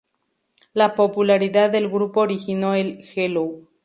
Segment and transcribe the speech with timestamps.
[0.73, 3.59] La popularidad del grupo originó el Hello!